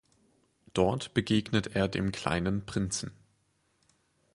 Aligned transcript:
Dort 0.73 1.13
begegnet 1.13 1.75
er 1.75 1.87
dem 1.87 2.11
kleinen 2.11 2.65
Prinzen. 2.65 3.11